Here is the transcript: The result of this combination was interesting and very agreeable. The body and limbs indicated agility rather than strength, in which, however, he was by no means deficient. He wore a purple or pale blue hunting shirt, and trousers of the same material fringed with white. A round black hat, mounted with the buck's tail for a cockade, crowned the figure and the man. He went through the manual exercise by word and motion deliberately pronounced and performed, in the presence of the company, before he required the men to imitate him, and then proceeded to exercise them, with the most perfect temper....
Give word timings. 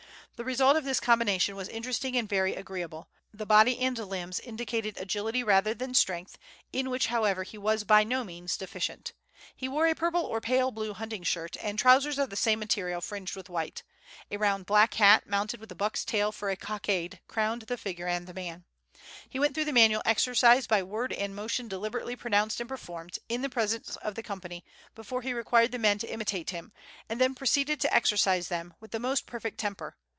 The 0.37 0.45
result 0.45 0.75
of 0.75 0.85
this 0.85 0.99
combination 0.99 1.55
was 1.55 1.69
interesting 1.69 2.17
and 2.17 2.27
very 2.27 2.55
agreeable. 2.55 3.07
The 3.31 3.45
body 3.45 3.77
and 3.79 3.95
limbs 3.95 4.39
indicated 4.39 4.97
agility 4.97 5.43
rather 5.43 5.75
than 5.75 5.93
strength, 5.93 6.35
in 6.73 6.89
which, 6.89 7.05
however, 7.07 7.43
he 7.43 7.59
was 7.59 7.83
by 7.83 8.03
no 8.03 8.23
means 8.23 8.57
deficient. 8.57 9.13
He 9.55 9.67
wore 9.67 9.85
a 9.85 9.93
purple 9.93 10.23
or 10.23 10.41
pale 10.41 10.71
blue 10.71 10.93
hunting 10.95 11.21
shirt, 11.21 11.57
and 11.61 11.77
trousers 11.77 12.17
of 12.17 12.31
the 12.31 12.35
same 12.35 12.57
material 12.57 13.01
fringed 13.01 13.35
with 13.35 13.49
white. 13.49 13.83
A 14.31 14.37
round 14.37 14.65
black 14.65 14.95
hat, 14.95 15.27
mounted 15.27 15.59
with 15.59 15.69
the 15.69 15.75
buck's 15.75 16.03
tail 16.03 16.31
for 16.31 16.49
a 16.49 16.55
cockade, 16.57 17.19
crowned 17.27 17.61
the 17.63 17.77
figure 17.77 18.07
and 18.07 18.25
the 18.25 18.33
man. 18.33 18.63
He 19.29 19.37
went 19.37 19.53
through 19.53 19.65
the 19.65 19.71
manual 19.73 20.01
exercise 20.05 20.65
by 20.65 20.81
word 20.81 21.13
and 21.13 21.35
motion 21.35 21.67
deliberately 21.67 22.15
pronounced 22.15 22.59
and 22.59 22.67
performed, 22.67 23.19
in 23.29 23.43
the 23.43 23.49
presence 23.49 23.95
of 23.97 24.15
the 24.15 24.23
company, 24.23 24.65
before 24.95 25.21
he 25.21 25.33
required 25.33 25.71
the 25.71 25.77
men 25.77 25.99
to 25.99 26.11
imitate 26.11 26.49
him, 26.49 26.71
and 27.07 27.21
then 27.21 27.35
proceeded 27.35 27.79
to 27.81 27.93
exercise 27.93 28.47
them, 28.47 28.73
with 28.79 28.89
the 28.89 28.97
most 28.99 29.27
perfect 29.27 29.59
temper.... 29.59 29.95